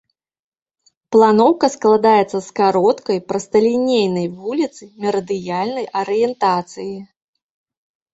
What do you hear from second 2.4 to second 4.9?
з кароткай прасталінейнай вуліцы